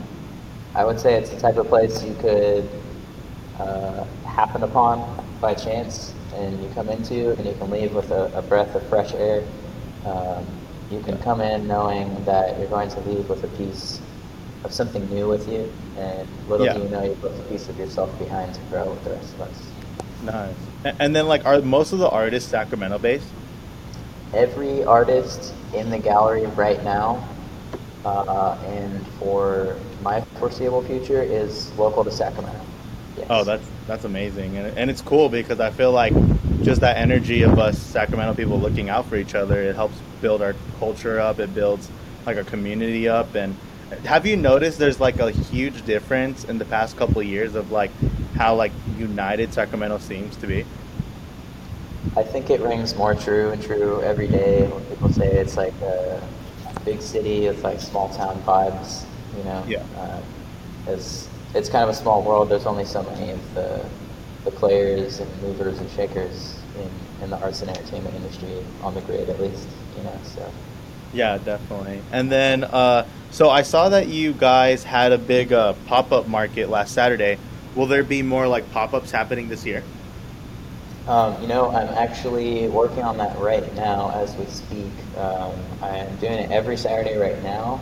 I 0.76 0.84
would 0.86 1.00
say 1.00 1.16
it's 1.16 1.30
the 1.30 1.40
type 1.40 1.56
of 1.58 1.68
place 1.70 2.04
you 2.04 2.16
could 2.16 2.70
uh, 3.60 4.06
happen 4.26 4.64
upon 4.64 5.26
by 5.40 5.54
chance, 5.54 6.14
and 6.36 6.62
you 6.62 6.70
come 6.70 6.90
into, 6.90 7.32
and 7.38 7.46
you 7.48 7.54
can 7.56 7.70
leave 7.70 7.94
with 7.94 8.12
a, 8.12 8.26
a 8.34 8.42
breath 8.42 8.76
of 8.76 8.88
fresh 8.90 9.14
air. 9.14 9.44
Um, 10.06 10.46
You 10.90 11.00
can 11.00 11.18
come 11.20 11.40
in 11.40 11.68
knowing 11.68 12.26
that 12.26 12.60
you're 12.60 12.68
going 12.68 12.90
to 12.90 13.00
leave 13.02 13.30
with 13.30 13.44
a 13.46 13.48
piece 13.48 14.02
of 14.64 14.72
something 14.74 15.08
new 15.10 15.28
with 15.28 15.48
you, 15.50 15.72
and 15.98 16.28
little 16.48 16.66
Yeah. 16.66 16.74
do 16.74 16.84
you 16.84 16.90
know 16.90 17.04
you 17.04 17.16
put 17.22 17.32
a 17.32 17.44
piece 17.44 17.68
of 17.70 17.78
yourself 17.78 18.18
behind 18.20 18.54
to 18.54 18.60
grow 18.70 18.86
with 18.90 19.04
the 19.04 19.12
rest 19.12 19.34
of 19.34 19.42
us. 19.42 20.54
Nice. 20.84 20.96
And 21.00 21.16
then 21.16 21.28
like, 21.28 21.46
are 21.46 21.62
most 21.62 21.94
of 21.94 22.00
the 22.00 22.10
artists 22.10 22.50
Sacramento 22.50 23.00
based? 23.00 23.26
Every 24.34 24.84
artist 24.84 25.54
in 25.74 25.90
the 25.90 25.98
gallery 25.98 26.46
right 26.48 26.84
now, 26.84 27.28
uh, 28.06 28.58
and 28.68 29.06
for 29.20 29.76
my 30.04 30.22
foreseeable 30.40 30.84
future, 30.84 31.22
is 31.22 31.72
local 31.78 32.04
to 32.04 32.12
Sacramento. 32.12 32.60
Yes. 33.18 33.28
Oh, 33.30 33.44
that's 33.44 33.66
that's 33.88 34.06
amazing, 34.06 34.58
and 34.58 34.78
and 34.78 34.90
it's 34.90 35.02
cool 35.02 35.28
because 35.28 35.60
I 35.60 35.70
feel 35.70 35.92
like 35.92 36.14
just 36.64 36.82
that 36.82 36.98
energy 36.98 37.42
of 37.42 37.60
us 37.60 37.78
Sacramento 37.78 38.36
people 38.36 38.60
looking 38.60 38.90
out 38.90 39.06
for 39.08 39.18
each 39.18 39.36
other. 39.36 39.62
It 39.62 39.76
helps 39.76 39.98
build 40.22 40.42
our 40.42 40.56
culture 40.80 41.20
up. 41.20 41.40
It 41.40 41.54
builds 41.54 41.90
like 42.26 42.38
a 42.38 42.44
community 42.44 43.10
up. 43.10 43.36
And 43.36 43.56
have 44.06 44.26
you 44.26 44.38
noticed 44.38 44.78
there's 44.78 45.00
like 45.00 45.20
a 45.20 45.32
huge 45.32 45.86
difference 45.86 46.44
in 46.46 46.58
the 46.58 46.66
past 46.66 46.98
couple 46.98 47.20
of 47.22 47.28
years 47.28 47.56
of 47.56 47.72
like 47.72 47.92
how 48.36 48.56
like 48.56 48.72
united 48.98 49.54
Sacramento 49.54 49.98
seems 50.00 50.36
to 50.38 50.48
be? 50.48 50.66
I 52.16 52.24
think 52.24 52.50
it 52.50 52.60
rings 52.62 52.96
more 52.96 53.16
true 53.16 53.52
and 53.52 53.62
true 53.62 54.02
every 54.02 54.28
day 54.28 54.68
when 54.68 54.84
people 54.86 55.10
say 55.10 55.28
it's 55.28 55.58
like 55.58 55.74
a 55.82 56.22
big 56.84 57.02
city 57.02 57.48
with 57.48 57.64
like 57.64 57.80
small 57.80 58.10
town 58.10 58.42
vibes, 58.42 59.06
you 59.38 59.44
know. 59.44 59.64
Yeah. 59.68 59.84
Uh, 59.98 60.22
it's 60.88 61.30
it's 61.54 61.70
kind 61.70 61.84
of 61.84 61.90
a 61.90 61.94
small 61.94 62.22
world. 62.22 62.50
There's 62.50 62.66
only 62.66 62.86
so 62.86 63.04
many 63.04 63.32
of 63.32 63.56
the 63.56 63.86
the 64.46 64.52
players 64.52 65.20
and 65.20 65.42
movers 65.42 65.80
and 65.80 65.90
shakers 65.92 66.60
in, 66.78 67.24
in 67.24 67.30
the 67.30 67.38
arts 67.40 67.62
and 67.62 67.70
entertainment 67.70 68.16
industry 68.16 68.66
on 68.82 68.96
the 68.96 69.02
grid, 69.02 69.30
at 69.30 69.40
least, 69.40 69.68
you 69.96 70.04
know. 70.04 70.18
So 70.24 70.52
Yeah, 71.14 71.38
definitely. 71.38 72.02
And 72.12 72.32
then, 72.32 72.64
uh, 72.64 73.06
so 73.32 73.50
I 73.50 73.62
saw 73.64 73.90
that 73.90 74.08
you 74.08 74.34
guys 74.34 74.84
had 74.84 75.12
a 75.12 75.18
big 75.18 75.52
uh, 75.54 75.74
pop 75.86 76.12
up 76.12 76.28
market 76.28 76.70
last 76.70 76.94
Saturday. 76.94 77.38
Will 77.76 77.86
there 77.86 78.04
be 78.04 78.22
more 78.22 78.48
like 78.48 78.70
pop 78.72 78.94
ups 78.94 79.12
happening 79.12 79.48
this 79.50 79.66
year? 79.66 79.84
Um, 81.08 81.42
you 81.42 81.48
know, 81.48 81.70
I'm 81.70 81.88
actually 81.90 82.68
working 82.68 83.04
on 83.04 83.18
that 83.18 83.38
right 83.40 83.74
now 83.76 84.12
as 84.12 84.36
we 84.36 84.46
speak. 84.46 84.92
Um, 85.18 85.54
I'm 85.82 86.16
doing 86.18 86.34
it 86.34 86.52
every 86.52 86.78
Saturday 86.78 87.18
right 87.18 87.42
now, 87.42 87.82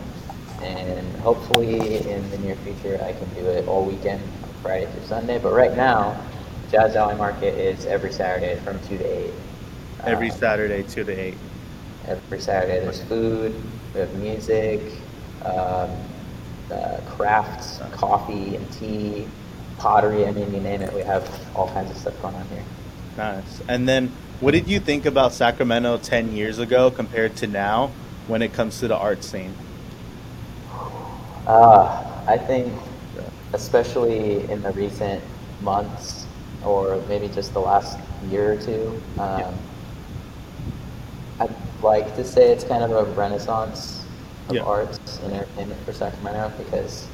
and 0.62 1.16
hopefully 1.18 1.98
in 1.98 2.30
the 2.30 2.38
near 2.38 2.56
future 2.56 2.98
I 3.02 3.12
can 3.12 3.28
do 3.34 3.46
it 3.46 3.68
all 3.68 3.84
weekend, 3.84 4.22
Friday 4.62 4.86
through 4.90 5.06
Sunday. 5.06 5.38
But 5.38 5.52
right 5.52 5.76
now, 5.76 6.18
Jazz 6.70 6.96
Alley 6.96 7.16
Market 7.16 7.54
is 7.54 7.84
every 7.86 8.12
Saturday 8.12 8.58
from 8.60 8.78
2 8.88 8.98
to 8.98 9.04
8. 9.04 9.30
Every 10.04 10.30
Um, 10.30 10.38
Saturday, 10.38 10.82
2 10.84 11.04
to 11.04 11.12
8. 11.12 11.34
Every 12.10 12.40
Saturday 12.40 12.80
there's 12.80 13.02
food, 13.04 13.54
we 13.94 14.00
have 14.00 14.12
music, 14.16 14.80
um, 15.44 15.90
uh, 16.72 16.98
crafts, 17.06 17.78
coffee 17.92 18.56
and 18.56 18.72
tea, 18.72 19.28
pottery, 19.78 20.26
I 20.26 20.32
mean, 20.32 20.52
you 20.52 20.60
name 20.60 20.82
it, 20.82 20.92
we 20.92 21.02
have 21.02 21.24
all 21.54 21.68
kinds 21.68 21.88
of 21.92 21.96
stuff 21.96 22.20
going 22.20 22.34
on 22.34 22.46
here. 22.48 22.64
Nice. 23.16 23.62
And 23.68 23.88
then, 23.88 24.10
what 24.40 24.52
did 24.52 24.66
you 24.66 24.80
think 24.80 25.06
about 25.06 25.32
Sacramento 25.32 25.98
10 25.98 26.32
years 26.32 26.58
ago 26.58 26.90
compared 26.90 27.36
to 27.36 27.46
now 27.46 27.92
when 28.26 28.42
it 28.42 28.52
comes 28.52 28.80
to 28.80 28.88
the 28.88 28.96
art 28.96 29.22
scene? 29.22 29.54
Uh, 31.46 32.04
I 32.26 32.38
think, 32.38 32.72
especially 33.52 34.50
in 34.50 34.62
the 34.62 34.72
recent 34.72 35.22
months, 35.60 36.26
or 36.64 37.00
maybe 37.08 37.28
just 37.28 37.52
the 37.52 37.60
last 37.60 37.98
year 38.30 38.54
or 38.54 38.56
two, 38.56 39.00
um, 39.18 39.38
Yeah. 39.38 39.52
Like 41.82 42.14
to 42.16 42.24
say 42.24 42.52
it's 42.52 42.64
kind 42.64 42.82
of 42.84 42.90
a 42.90 43.04
renaissance 43.12 44.04
of 44.48 44.56
Yeah. 44.56 44.62
arts 44.62 45.18
and 45.24 45.32
entertainment 45.32 45.80
for 45.84 45.92
Sacramento 45.92 46.52
because 46.58 47.06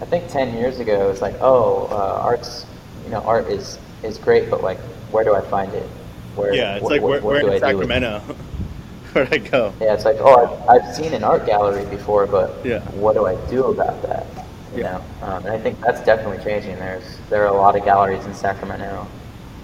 I 0.00 0.06
think 0.06 0.28
10 0.28 0.54
years 0.56 0.80
ago 0.80 1.06
it 1.06 1.08
was 1.08 1.22
like, 1.22 1.34
oh, 1.40 1.88
uh, 1.90 2.20
arts, 2.22 2.66
you 3.04 3.10
know, 3.10 3.20
art 3.20 3.48
is, 3.48 3.78
is 4.02 4.18
great, 4.18 4.50
but 4.50 4.62
like, 4.62 4.78
where 5.12 5.24
do 5.24 5.34
I 5.34 5.40
find 5.42 5.72
it? 5.74 5.88
Where, 6.34 6.52
Yeah, 6.54 6.74
it's 6.74 6.82
what- 6.82 6.92
like 6.92 7.00
we're, 7.02 7.20
do 7.20 7.48
in 7.48 7.62
I 7.62 7.70
do 7.72 7.78
with 7.78 7.90
it? 7.90 7.94
Sacramento. 7.94 8.20
Where'd 9.12 9.32
I 9.32 9.38
go? 9.38 9.72
Yeah, 9.80 9.94
it's 9.94 10.04
like, 10.04 10.16
oh, 10.20 10.60
I've, 10.68 10.82
I've 10.82 10.94
seen 10.94 11.14
an 11.14 11.24
art 11.24 11.46
gallery 11.46 11.84
before, 11.86 12.26
but 12.26 12.54
Yeah. 12.64 12.80
what 12.90 13.14
do 13.14 13.26
I 13.26 13.36
do 13.48 13.64
about 13.66 14.02
that? 14.02 14.26
You 14.74 14.82
Yeah. 14.82 15.00
know, 15.22 15.26
um, 15.26 15.46
and 15.46 15.48
I 15.54 15.58
think 15.58 15.80
that's 15.80 16.00
definitely 16.04 16.44
changing. 16.44 16.76
There's 16.76 17.16
there 17.30 17.42
are 17.44 17.46
a 17.48 17.56
lot 17.56 17.74
of 17.76 17.84
galleries 17.84 18.24
in 18.26 18.34
Sacramento, 18.34 19.06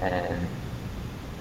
and 0.00 0.46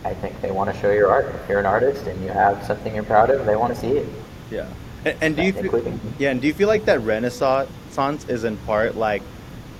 I 0.05 0.13
think 0.13 0.39
they 0.41 0.51
want 0.51 0.73
to 0.73 0.79
show 0.81 0.91
your 0.91 1.09
art. 1.09 1.33
If 1.33 1.49
you're 1.49 1.59
an 1.59 1.65
artist 1.65 2.05
and 2.07 2.21
you 2.23 2.29
have 2.29 2.63
something 2.65 2.93
you're 2.93 3.03
proud 3.03 3.29
of, 3.29 3.45
they 3.45 3.55
want 3.55 3.73
to 3.73 3.79
see 3.79 3.89
it. 3.89 4.07
Yeah. 4.51 4.67
And, 5.05 5.17
and 5.21 5.35
do 5.35 5.43
you 5.43 5.53
uh, 5.53 5.61
feel, 5.61 5.99
yeah, 6.17 6.31
and 6.31 6.41
do 6.41 6.47
you 6.47 6.53
feel 6.53 6.67
like 6.67 6.85
that 6.85 7.01
renaissance 7.01 8.25
is 8.27 8.43
in 8.43 8.57
part 8.57 8.95
like 8.95 9.21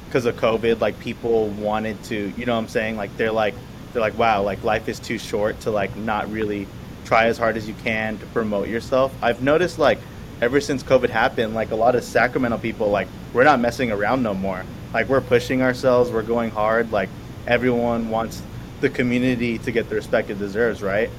because 0.08 0.26
of 0.26 0.36
COVID, 0.36 0.80
like 0.80 1.00
people 1.00 1.48
wanted 1.48 2.02
to, 2.04 2.32
you 2.38 2.46
know 2.46 2.54
what 2.54 2.60
I'm 2.60 2.68
saying? 2.68 2.98
Like 2.98 3.16
they're 3.18 3.32
like 3.32 3.56
they're 3.92 4.02
like, 4.02 4.18
wow, 4.18 4.42
like 4.42 4.64
life 4.64 4.88
is 4.90 5.00
too 5.00 5.18
short 5.18 5.60
to 5.62 5.72
like 5.72 5.96
not 5.96 6.32
really 6.32 6.68
try 7.06 7.26
as 7.26 7.38
hard 7.38 7.58
as 7.58 7.68
you 7.68 7.74
can 7.84 8.18
to 8.18 8.26
promote 8.28 8.68
yourself. 8.68 9.14
I've 9.22 9.42
noticed 9.42 9.80
like 9.80 10.00
ever 10.42 10.62
since 10.62 10.84
COVID 10.84 11.10
happened, 11.10 11.54
like 11.54 11.72
a 11.72 11.76
lot 11.76 11.96
of 11.96 12.04
Sacramento 12.04 12.58
people 12.58 12.90
like 12.90 13.08
we're 13.34 13.44
not 13.44 13.60
messing 13.60 13.92
around 13.92 14.24
no 14.24 14.34
more. 14.34 14.64
Like 14.94 15.10
we're 15.10 15.22
pushing 15.22 15.62
ourselves, 15.62 16.12
we're 16.12 16.24
going 16.24 16.52
hard. 16.52 16.92
Like 16.92 17.10
everyone 17.48 18.10
wants 18.10 18.42
the 18.84 18.90
community 18.90 19.58
to 19.58 19.72
get 19.72 19.88
the 19.90 19.96
respect 19.96 20.30
it 20.30 20.38
deserves, 20.38 20.84
right? 20.84 21.10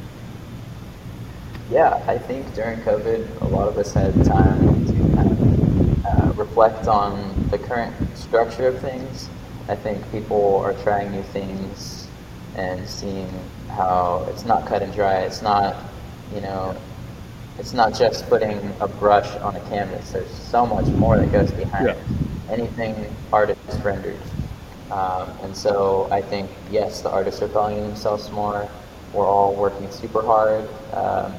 Yeah, 1.71 2.05
I 2.07 2.19
think 2.19 2.55
during 2.55 2.79
COVID, 2.83 3.41
a 3.41 3.47
lot 3.47 3.67
of 3.69 3.79
us 3.79 3.95
had 3.95 4.13
time 4.23 4.87
to 4.87 4.93
kind 5.17 5.31
of 5.33 6.07
uh, 6.07 6.33
reflect 6.35 6.87
on 6.87 7.49
the 7.51 7.59
current 7.59 7.95
structure 8.17 8.69
of 8.69 8.79
things. 8.81 9.31
I 9.67 9.75
think 9.75 9.99
people 10.13 10.59
are 10.59 10.75
trying 10.75 11.11
new 11.11 11.23
things 11.23 12.07
and 12.55 12.87
seeing 12.87 13.29
how 13.71 14.27
it's 14.29 14.45
not 14.45 14.67
cut 14.67 14.83
and 14.83 14.93
dry. 14.93 15.21
It's 15.21 15.41
not, 15.41 15.75
you 16.35 16.43
know, 16.43 16.77
it's 17.59 17.73
not 17.73 17.95
just 17.95 18.29
putting 18.29 18.59
a 18.81 18.87
brush 18.87 19.35
on 19.37 19.57
a 19.57 19.61
canvas. 19.71 20.13
There's 20.13 20.31
so 20.31 20.67
much 20.67 20.87
more 20.89 21.17
that 21.17 21.33
goes 21.33 21.51
behind 21.51 21.87
Yeah. 21.87 22.53
anything 22.53 22.95
artist 23.33 23.59
rendered. 23.83 24.21
Um, 24.91 25.31
and 25.43 25.57
so 25.57 26.09
I 26.11 26.21
think, 26.21 26.51
yes, 26.71 27.01
the 27.03 27.11
artists 27.11 27.43
are 27.43 27.49
valuing 27.49 27.83
themselves 27.85 28.31
more. 28.31 28.69
We're 29.13 29.27
all 29.27 29.55
working 29.55 29.91
super 29.91 30.23
hard. 30.23 30.69
Um, 30.93 31.33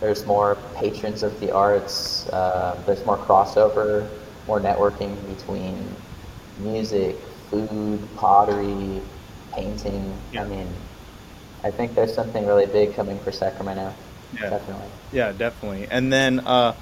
there's 0.00 0.26
more 0.26 0.58
patrons 0.76 1.22
of 1.22 1.38
the 1.40 1.52
arts. 1.52 2.28
Uh, 2.28 2.80
there's 2.86 3.04
more 3.06 3.16
crossover, 3.16 4.08
more 4.46 4.60
networking 4.60 5.14
between 5.36 5.76
music, 6.58 7.16
food, 7.50 8.00
pottery, 8.16 9.00
painting. 9.52 10.14
Yeah. 10.32 10.42
I 10.42 10.48
mean, 10.48 10.68
I 11.64 11.70
think 11.70 11.94
there's 11.94 12.14
something 12.14 12.46
really 12.46 12.66
big 12.66 12.94
coming 12.94 13.18
for 13.20 13.32
Sacramento. 13.32 13.94
Yeah. 14.32 14.50
Definitely. 14.50 14.88
Yeah, 15.12 15.32
definitely. 15.32 15.86
And 15.90 16.12
then, 16.12 16.40
uh, 16.40 16.74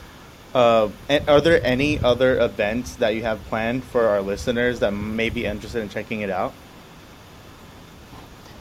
uh, 0.54 0.88
are 1.26 1.40
there 1.40 1.62
any 1.64 1.98
other 1.98 2.38
events 2.40 2.96
that 2.96 3.14
you 3.14 3.22
have 3.22 3.42
planned 3.44 3.84
for 3.84 4.06
our 4.06 4.22
listeners 4.22 4.80
that 4.80 4.92
may 4.92 5.28
be 5.28 5.44
interested 5.44 5.82
in 5.82 5.88
checking 5.88 6.20
it 6.20 6.30
out? 6.30 6.54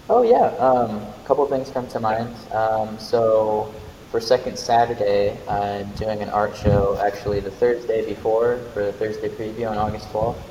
Oh 0.10 0.24
yeah, 0.24 0.48
um, 0.58 0.98
a 0.98 1.24
couple 1.26 1.46
things 1.46 1.70
come 1.70 1.88
to 1.88 2.00
mind. 2.00 2.36
Um, 2.52 3.00
so 3.00 3.74
for 4.12 4.20
second 4.20 4.58
Saturday, 4.60 5.38
I'm 5.48 5.90
doing 5.92 6.22
an 6.22 6.30
art 6.30 6.56
show 6.58 7.00
actually 7.02 7.40
the 7.40 7.52
Thursday 7.52 8.06
before 8.06 8.58
for 8.74 8.84
the 8.86 8.94
Thursday 8.94 9.30
preview 9.30 9.70
on 9.70 9.78
August 9.78 10.10
12th, 10.10 10.42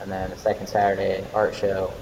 and 0.00 0.10
then 0.10 0.30
the 0.30 0.36
second 0.36 0.68
Saturday 0.68 1.24
art 1.34 1.54
show 1.54 1.92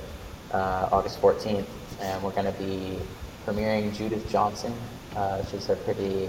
uh, 0.53 0.89
August 0.93 1.21
14th, 1.21 1.67
and 2.01 2.23
we're 2.23 2.33
going 2.33 2.53
to 2.53 2.59
be 2.59 2.99
premiering 3.47 3.95
Judith 3.97 4.29
Johnson. 4.31 4.75
Uh, 5.17 5.45
she's 5.47 5.69
a 5.71 5.77
pretty 5.77 6.29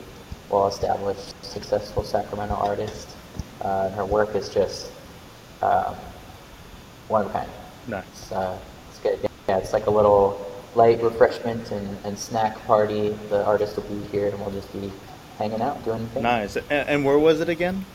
well-established, 0.49 1.33
successful 1.43 2.03
Sacramento 2.03 2.55
artist. 2.55 3.15
Uh, 3.61 3.83
and 3.85 3.95
her 3.95 4.05
work 4.05 4.35
is 4.35 4.49
just 4.49 4.91
um, 5.61 5.95
one 7.07 7.25
of 7.25 7.29
a 7.29 7.33
kind. 7.33 7.49
Nice. 7.87 8.05
It's, 8.07 8.31
uh, 8.31 8.57
it's 8.89 8.99
good. 8.99 9.29
Yeah, 9.47 9.57
it's 9.57 9.73
like 9.73 9.87
a 9.87 9.91
little 9.91 10.45
light 10.75 11.01
refreshment 11.01 11.71
and, 11.71 11.97
and 12.05 12.17
snack 12.17 12.57
party. 12.65 13.09
The 13.29 13.43
artist 13.45 13.75
will 13.75 13.83
be 13.83 14.05
here 14.07 14.27
and 14.27 14.39
we'll 14.39 14.51
just 14.51 14.71
be 14.71 14.91
hanging 15.37 15.61
out, 15.61 15.83
doing 15.83 16.05
things. 16.07 16.23
Nice. 16.23 16.55
And, 16.55 16.71
and 16.71 17.05
where 17.05 17.19
was 17.19 17.41
it 17.41 17.49
again? 17.49 17.85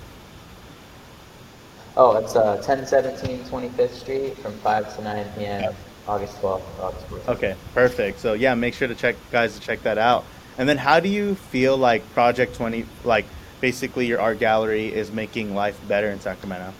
Oh, 1.96 2.16
it's 2.16 2.34
uh, 2.34 2.60
1017 2.66 3.44
25th 3.44 3.90
Street 3.90 4.36
from 4.38 4.52
5 4.58 4.96
to 4.96 5.02
9 5.02 5.26
p.m. 5.38 5.74
August 6.08 6.40
12th, 6.42 6.62
August 6.80 7.08
14th. 7.08 7.28
Okay, 7.28 7.54
perfect. 7.72 8.18
So 8.18 8.32
yeah, 8.32 8.54
make 8.54 8.74
sure 8.74 8.88
to 8.88 8.94
check 8.94 9.16
guys 9.30 9.54
to 9.54 9.60
check 9.60 9.82
that 9.84 9.96
out. 9.96 10.24
And 10.58 10.68
then 10.68 10.78
how 10.78 11.00
do 11.00 11.08
you 11.08 11.34
feel 11.34 11.76
like 11.76 12.08
Project 12.14 12.54
20 12.56 12.86
like 13.04 13.26
basically 13.60 14.06
your 14.06 14.20
art 14.20 14.38
gallery 14.38 14.92
is 14.92 15.10
making 15.10 15.54
life 15.54 15.80
better 15.88 16.10
in 16.10 16.20
Sacramento? 16.20 16.72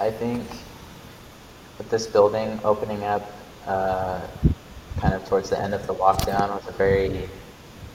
I 0.00 0.10
think 0.10 0.42
with 1.78 1.88
this 1.90 2.06
building 2.06 2.58
opening 2.64 3.04
up 3.04 3.30
uh, 3.66 4.20
kind 4.98 5.14
of 5.14 5.24
towards 5.28 5.50
the 5.50 5.60
end 5.60 5.74
of 5.74 5.86
the 5.86 5.94
lockdown 5.94 6.54
was 6.54 6.66
a 6.68 6.72
very 6.72 7.28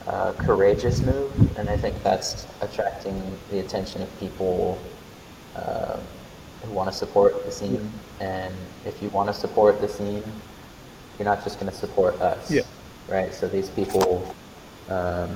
uh, 0.07 0.31
courageous 0.37 1.01
move, 1.01 1.57
and 1.57 1.69
I 1.69 1.75
think 1.75 2.01
that's 2.01 2.47
attracting 2.61 3.21
the 3.51 3.59
attention 3.59 4.01
of 4.01 4.19
people 4.19 4.79
uh, 5.55 5.97
who 6.63 6.71
want 6.71 6.89
to 6.89 6.95
support 6.95 7.45
the 7.45 7.51
scene. 7.51 7.91
And 8.21 8.53
if 8.85 9.01
you 9.01 9.09
want 9.09 9.27
to 9.27 9.33
support 9.33 9.81
the 9.81 9.89
scene, 9.89 10.23
you're 11.19 11.25
not 11.25 11.43
just 11.43 11.59
going 11.59 11.71
to 11.71 11.77
support 11.77 12.19
us, 12.21 12.49
Yeah. 12.49 12.61
Right? 13.07 13.33
So 13.33 13.47
these 13.47 13.69
people 13.69 14.33
um, 14.89 15.35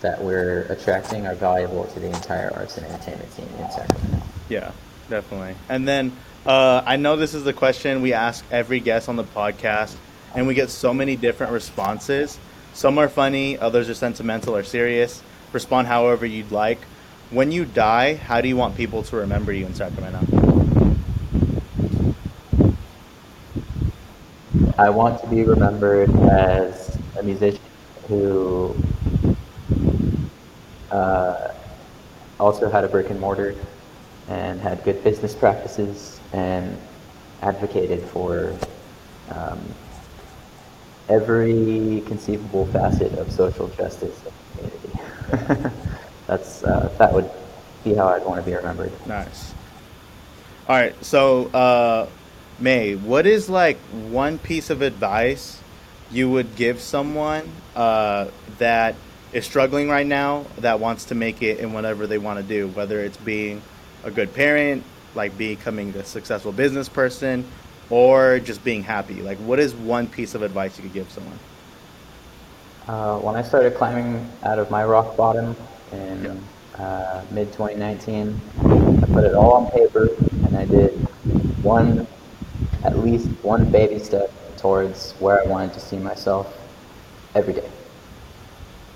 that 0.00 0.22
we're 0.22 0.62
attracting 0.62 1.26
are 1.26 1.34
valuable 1.34 1.84
to 1.84 2.00
the 2.00 2.06
entire 2.06 2.52
arts 2.54 2.76
and 2.76 2.86
entertainment 2.86 3.32
scene 3.32 3.48
in 3.58 3.70
Sacramento. 3.70 4.22
Yeah, 4.48 4.72
definitely. 5.08 5.54
And 5.68 5.86
then 5.86 6.16
uh, 6.44 6.82
I 6.84 6.96
know 6.96 7.16
this 7.16 7.34
is 7.34 7.44
the 7.44 7.52
question 7.52 8.02
we 8.02 8.12
ask 8.12 8.44
every 8.50 8.80
guest 8.80 9.08
on 9.08 9.16
the 9.16 9.24
podcast, 9.24 9.94
and 10.34 10.46
we 10.46 10.54
get 10.54 10.70
so 10.70 10.92
many 10.92 11.16
different 11.16 11.52
responses. 11.52 12.38
Some 12.74 12.98
are 12.98 13.08
funny, 13.08 13.58
others 13.58 13.88
are 13.88 13.94
sentimental 13.94 14.56
or 14.56 14.64
serious. 14.64 15.22
Respond 15.52 15.86
however 15.86 16.26
you'd 16.26 16.50
like. 16.50 16.78
When 17.30 17.52
you 17.52 17.64
die, 17.64 18.14
how 18.14 18.40
do 18.40 18.48
you 18.48 18.56
want 18.56 18.76
people 18.76 19.02
to 19.04 19.16
remember 19.16 19.52
you 19.52 19.66
in 19.66 19.74
Sacramento? 19.74 20.41
I 24.82 24.90
want 24.90 25.20
to 25.20 25.28
be 25.28 25.44
remembered 25.44 26.10
as 26.28 26.98
a 27.16 27.22
musician 27.22 27.62
who 28.08 28.74
uh, 30.90 31.54
also 32.40 32.68
had 32.68 32.82
a 32.82 32.88
brick 32.88 33.08
and 33.08 33.20
mortar 33.20 33.54
and 34.28 34.60
had 34.60 34.82
good 34.82 35.04
business 35.04 35.36
practices 35.36 36.18
and 36.32 36.76
advocated 37.42 38.02
for 38.02 38.58
um, 39.30 39.60
every 41.08 42.02
conceivable 42.08 42.66
facet 42.66 43.12
of 43.20 43.30
social 43.30 43.68
justice 43.68 44.20
community. 44.56 45.70
That's 46.26 46.64
uh, 46.64 46.92
that 46.98 47.12
would 47.12 47.30
be 47.84 47.94
how 47.94 48.08
I'd 48.08 48.24
want 48.24 48.44
to 48.44 48.50
be 48.50 48.56
remembered. 48.56 48.90
Nice. 49.06 49.54
All 50.68 50.74
right, 50.74 51.04
so 51.04 51.46
uh, 51.50 52.08
May, 52.58 52.94
what 52.94 53.26
is 53.26 53.48
like 53.48 53.78
one 54.10 54.38
piece 54.38 54.70
of 54.70 54.82
advice 54.82 55.60
you 56.10 56.30
would 56.30 56.54
give 56.56 56.80
someone 56.80 57.50
uh, 57.74 58.28
that 58.58 58.94
is 59.32 59.46
struggling 59.46 59.88
right 59.88 60.06
now 60.06 60.44
that 60.58 60.78
wants 60.78 61.06
to 61.06 61.14
make 61.14 61.42
it 61.42 61.58
in 61.58 61.72
whatever 61.72 62.06
they 62.06 62.18
want 62.18 62.38
to 62.38 62.44
do, 62.44 62.68
whether 62.68 63.00
it's 63.00 63.16
being 63.16 63.62
a 64.04 64.10
good 64.10 64.34
parent, 64.34 64.84
like 65.14 65.36
becoming 65.38 65.90
a 65.96 66.04
successful 66.04 66.52
business 66.52 66.88
person, 66.88 67.46
or 67.90 68.38
just 68.38 68.62
being 68.62 68.82
happy? 68.82 69.22
Like, 69.22 69.38
what 69.38 69.58
is 69.58 69.74
one 69.74 70.06
piece 70.06 70.34
of 70.34 70.42
advice 70.42 70.76
you 70.76 70.82
could 70.82 70.92
give 70.92 71.10
someone? 71.10 71.38
Uh, 72.86 73.18
when 73.18 73.36
I 73.36 73.42
started 73.42 73.74
climbing 73.74 74.28
out 74.42 74.58
of 74.58 74.70
my 74.70 74.84
rock 74.84 75.16
bottom 75.16 75.56
in 75.92 76.42
uh, 76.76 77.24
mid 77.30 77.52
2019, 77.52 78.40
I 78.58 79.06
put 79.06 79.24
it 79.24 79.34
all 79.34 79.52
on 79.52 79.70
paper 79.70 80.08
and 80.46 80.56
I 80.56 80.64
did 80.64 80.92
one, 81.62 82.06
at 82.84 82.98
least 82.98 83.28
one 83.42 83.70
baby 83.70 83.98
step 83.98 84.30
towards 84.56 85.12
where 85.12 85.40
I 85.40 85.46
wanted 85.46 85.72
to 85.74 85.80
see 85.80 85.98
myself 85.98 86.56
every 87.34 87.52
day. 87.54 87.70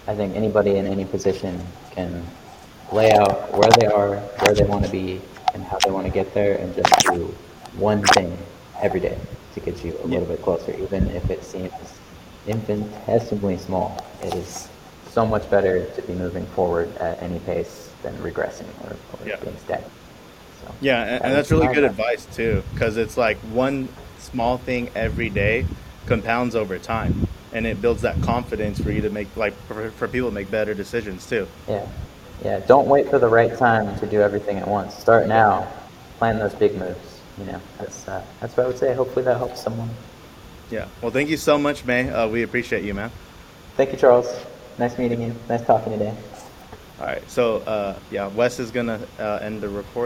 I 0.07 0.15
think 0.15 0.37
anybody 0.37 0.77
in 0.77 0.87
any 0.87 1.05
position 1.05 1.61
can 1.91 2.25
lay 2.93 3.11
out 3.13 3.53
where 3.57 3.71
they 3.71 3.87
are, 3.87 4.17
where 4.19 4.55
they 4.55 4.65
want 4.65 4.85
to 4.85 4.91
be, 4.91 5.21
and 5.55 5.65
how 5.65 5.79
they 5.79 5.91
want 5.91 6.07
to 6.07 6.13
get 6.13 6.33
there, 6.35 6.57
and 6.59 6.75
just 6.75 6.93
do 7.13 7.25
one 7.77 8.03
thing 8.03 8.37
every 8.81 9.01
day 9.01 9.19
to 9.55 9.61
get 9.61 9.85
you 9.85 9.99
a 10.03 10.07
little 10.07 10.27
bit 10.27 10.43
closer, 10.43 10.73
even 10.79 11.09
if 11.11 11.29
it 11.31 11.43
seems 11.43 11.73
infinitesimally 12.47 13.59
small. 13.59 14.05
It 14.23 14.35
is 14.35 14.69
so 15.09 15.27
much 15.27 15.49
better 15.51 15.87
to 15.87 16.03
be 16.03 16.13
moving 16.15 16.47
forward 16.47 16.95
at 16.99 17.21
any 17.23 17.39
pace 17.41 17.91
than 18.03 18.15
regressing 18.19 18.69
or, 18.85 18.93
or 18.93 19.29
Yeah. 19.29 19.37
being 19.37 19.57
stagnant. 19.59 19.93
So, 20.63 20.75
Yeah, 20.81 21.03
and, 21.03 21.25
and 21.25 21.35
that's 21.35 21.51
really 21.51 21.69
good 21.69 21.85
advice. 21.85 22.25
advice 22.25 22.37
too, 22.37 22.63
because 22.73 22.97
it's 22.97 23.17
like 23.17 23.37
one 23.39 23.89
small 24.19 24.59
thing 24.59 24.91
every 24.95 25.31
day 25.31 25.67
compounds 26.07 26.55
over 26.55 26.79
time, 26.79 27.27
and 27.53 27.67
it 27.67 27.81
builds 27.83 28.03
that 28.03 28.21
confidence 28.23 28.81
for 28.81 28.91
you 28.91 29.01
to 29.03 29.11
make 29.11 29.35
like 29.37 29.55
for, 29.67 29.91
for 29.93 30.09
people 30.09 30.29
to 30.29 30.35
make 30.35 30.51
better 30.51 30.75
decisions 30.75 31.27
too. 31.27 31.47
Yeah, 31.69 31.87
yeah. 32.45 32.61
Don't 32.61 32.89
wait 32.89 33.09
for 33.09 33.19
the 33.19 33.29
right 33.29 33.57
time 33.57 33.99
to 33.99 34.07
do 34.07 34.21
everything 34.21 34.59
at 34.59 34.69
once. 34.69 34.95
Start 34.95 35.27
now. 35.27 35.67
Plan 36.19 36.39
those 36.39 36.55
big 36.55 36.75
moves. 36.77 37.21
You 37.39 37.45
know, 37.45 37.61
that's 37.79 38.09
uh, 38.09 38.23
that's 38.41 38.57
what 38.57 38.65
I 38.65 38.67
would 38.69 38.79
say. 38.79 38.95
Hopefully 38.95 39.25
that 39.25 39.37
helps 39.37 39.61
someone. 39.63 39.91
Yeah. 40.71 40.89
Well, 41.01 41.11
thank 41.13 41.29
you 41.29 41.37
so 41.37 41.59
much, 41.59 41.85
May. 41.85 42.09
Uh, 42.09 42.29
we 42.29 42.43
appreciate 42.43 42.83
you, 42.85 42.95
man. 42.95 43.11
Thank 43.77 43.93
you, 43.93 43.99
Charles. 43.99 44.27
Nice 44.79 44.99
meeting 44.99 45.21
you. 45.23 45.35
Nice 45.49 45.65
talking 45.65 45.93
today. 45.93 46.15
All 46.99 47.07
right. 47.07 47.31
So, 47.31 47.59
uh, 47.59 47.99
yeah, 48.11 48.29
Wes 48.29 48.59
is 48.59 48.71
gonna 48.71 49.01
uh, 49.19 49.39
end 49.43 49.61
the 49.61 49.69
recording. 49.69 50.05